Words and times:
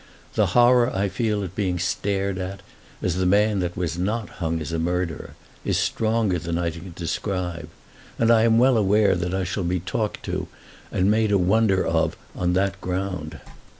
The 0.33 0.47
horror 0.57 0.89
I 0.91 1.09
feel 1.09 1.43
at 1.43 1.53
being 1.55 1.77
stared 1.77 2.39
at, 2.39 2.61
as 3.03 3.17
the 3.17 3.27
man 3.27 3.59
that 3.59 3.77
was 3.77 3.99
not 3.99 4.29
hung 4.41 4.59
as 4.59 4.71
a 4.71 4.79
murderer, 4.79 5.35
is 5.63 5.77
stronger 5.77 6.39
than 6.39 6.57
I 6.57 6.71
can 6.71 6.91
describe; 6.95 7.69
and 8.17 8.31
I 8.31 8.41
am 8.41 8.57
well 8.57 8.77
aware 8.77 9.13
that 9.13 9.35
I 9.35 9.43
shall 9.43 9.63
be 9.63 9.79
talked 9.79 10.23
to 10.23 10.47
and 10.91 11.11
made 11.11 11.31
a 11.31 11.37
wonder 11.37 11.85
of 11.85 12.17
on 12.35 12.53
that 12.53 12.81
ground. 12.81 13.41